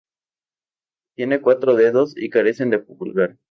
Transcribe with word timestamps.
Tienen 1.15 1.41
cuatro 1.41 1.75
dedos 1.75 2.17
y 2.17 2.31
carecen 2.31 2.71
de 2.71 2.79
pulgar. 2.79 3.37